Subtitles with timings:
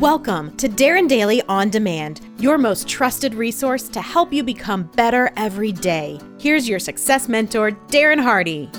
[0.00, 5.30] Welcome to Darren Daily On Demand, your most trusted resource to help you become better
[5.36, 6.18] every day.
[6.38, 8.70] Here's your success mentor, Darren Hardy.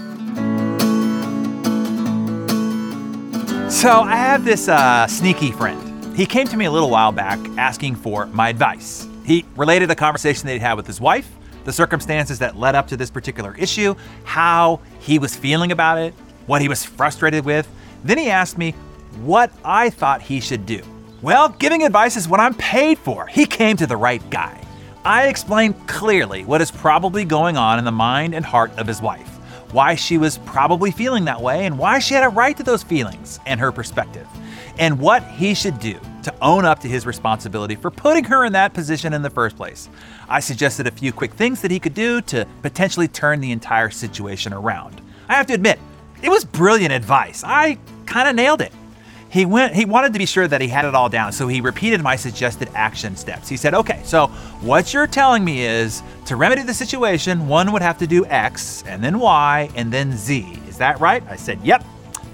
[3.69, 6.17] So, I have this uh, sneaky friend.
[6.17, 9.07] He came to me a little while back asking for my advice.
[9.23, 11.31] He related a conversation that he'd had with his wife,
[11.65, 13.93] the circumstances that led up to this particular issue,
[14.23, 16.15] how he was feeling about it,
[16.47, 17.69] what he was frustrated with.
[18.03, 18.71] Then he asked me
[19.21, 20.81] what I thought he should do.
[21.21, 23.27] Well, giving advice is what I'm paid for.
[23.27, 24.59] He came to the right guy.
[25.05, 29.03] I explained clearly what is probably going on in the mind and heart of his
[29.03, 29.27] wife,
[29.71, 32.81] why she was probably feeling that way, and why she had a right to those
[32.81, 34.27] feelings and her perspective,
[34.79, 38.53] and what he should do to own up to his responsibility for putting her in
[38.53, 39.89] that position in the first place.
[40.27, 43.91] I suggested a few quick things that he could do to potentially turn the entire
[43.91, 45.01] situation around.
[45.29, 45.77] I have to admit,
[46.23, 47.43] it was brilliant advice.
[47.45, 47.77] I
[48.07, 48.73] kind of nailed it.
[49.31, 51.61] He went he wanted to be sure that he had it all down, so he
[51.61, 53.47] repeated my suggested action steps.
[53.47, 54.27] He said, "Okay, so
[54.59, 58.83] what you're telling me is to remedy the situation, one would have to do X
[58.85, 60.59] and then Y and then Z.
[60.67, 61.85] Is that right?" I said, "Yep.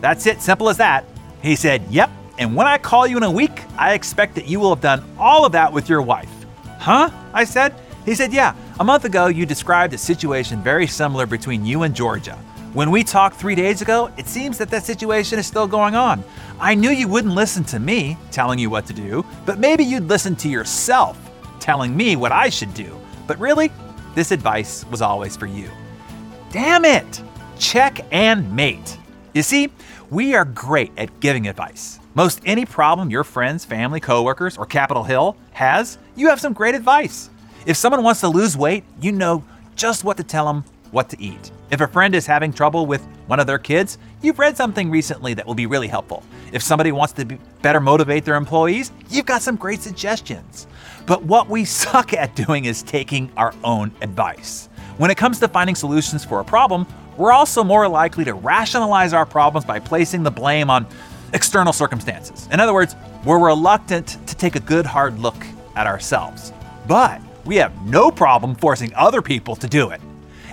[0.02, 1.05] That's it, simple as that."
[1.44, 2.09] He said, "Yep.
[2.39, 5.03] And when I call you in a week, I expect that you will have done
[5.19, 6.31] all of that with your wife."
[6.80, 7.11] Huh?
[7.31, 7.75] I said.
[8.05, 8.53] He said, "Yeah.
[8.80, 12.39] A month ago you described a situation very similar between you and Georgia."
[12.78, 16.23] When we talked three days ago, it seems that that situation is still going on.
[16.59, 20.08] I knew you wouldn't listen to me telling you what to do, but maybe you'd
[20.08, 21.17] listen to yourself
[21.59, 22.95] telling me what I should do.
[23.25, 23.72] But really,
[24.14, 25.72] this advice was always for you.
[26.52, 27.23] Damn it!
[27.58, 29.00] Check and mate.
[29.33, 29.70] You see,
[30.11, 32.00] we are great at giving advice.
[32.14, 36.75] Most any problem your friends, family, coworkers, or Capitol Hill has, you have some great
[36.75, 37.31] advice.
[37.66, 39.44] If someone wants to lose weight, you know
[39.75, 41.52] just what to tell them what to eat.
[41.69, 45.33] If a friend is having trouble with one of their kids, you've read something recently
[45.33, 46.23] that will be really helpful.
[46.53, 50.67] If somebody wants to be better motivate their employees, you've got some great suggestions.
[51.05, 54.69] But what we suck at doing is taking our own advice.
[54.97, 56.87] When it comes to finding solutions for a problem,
[57.17, 60.87] we're also more likely to rationalize our problems by placing the blame on
[61.33, 62.48] external circumstances.
[62.52, 66.54] In other words, we're reluctant to take a good hard look at ourselves.
[66.87, 70.02] But we have no problem forcing other people to do it.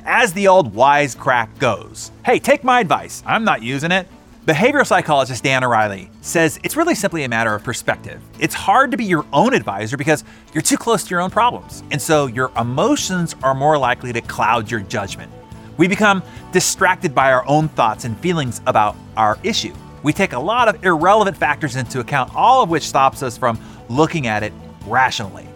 [0.06, 4.06] As the old wisecrack goes, hey, take my advice, I'm not using it.
[4.44, 8.20] Behavioral psychologist Dan Ariely says it's really simply a matter of perspective.
[8.38, 10.22] It's hard to be your own advisor because
[10.52, 14.20] you're too close to your own problems, and so your emotions are more likely to
[14.20, 15.32] cloud your judgment.
[15.78, 16.22] We become
[16.52, 19.72] distracted by our own thoughts and feelings about our issue.
[20.02, 23.58] We take a lot of irrelevant factors into account, all of which stops us from
[23.88, 24.52] looking at it
[24.86, 25.48] rationally.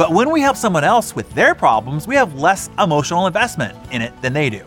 [0.00, 4.00] But when we help someone else with their problems, we have less emotional investment in
[4.00, 4.60] it than they do.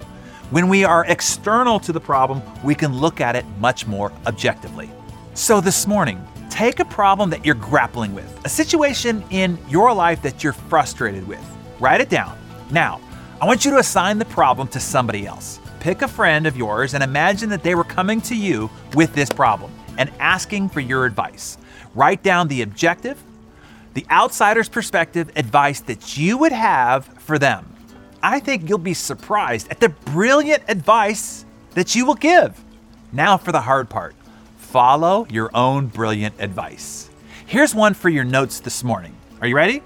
[0.51, 4.91] When we are external to the problem, we can look at it much more objectively.
[5.33, 10.21] So this morning, take a problem that you're grappling with, a situation in your life
[10.21, 11.43] that you're frustrated with.
[11.79, 12.37] Write it down.
[12.69, 13.01] Now,
[13.41, 15.59] I want you to assign the problem to somebody else.
[15.79, 19.31] Pick a friend of yours and imagine that they were coming to you with this
[19.31, 21.57] problem and asking for your advice.
[21.95, 23.19] Write down the objective,
[23.93, 27.73] the outsider's perspective advice that you would have for them.
[28.21, 32.59] I think you'll be surprised at the brilliant advice that you will give.
[33.11, 34.15] Now for the hard part
[34.57, 37.09] follow your own brilliant advice.
[37.45, 39.15] Here's one for your notes this morning.
[39.39, 39.83] Are you ready?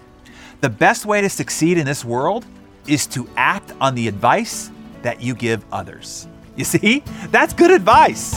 [0.61, 2.45] The best way to succeed in this world
[2.87, 6.27] is to act on the advice that you give others.
[6.55, 8.33] You see, that's good advice.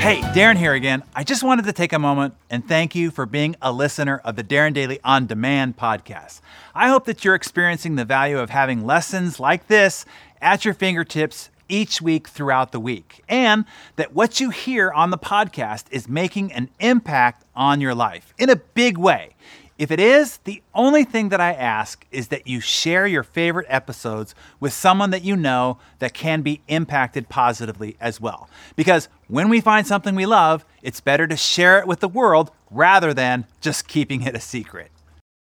[0.00, 1.02] Hey, Darren here again.
[1.14, 4.34] I just wanted to take a moment and thank you for being a listener of
[4.34, 6.40] the Darren Daily On Demand podcast.
[6.74, 10.06] I hope that you're experiencing the value of having lessons like this
[10.40, 13.66] at your fingertips each week throughout the week, and
[13.96, 18.48] that what you hear on the podcast is making an impact on your life in
[18.48, 19.36] a big way.
[19.80, 23.64] If it is, the only thing that I ask is that you share your favorite
[23.70, 28.50] episodes with someone that you know that can be impacted positively as well.
[28.76, 32.50] Because when we find something we love, it's better to share it with the world
[32.70, 34.90] rather than just keeping it a secret.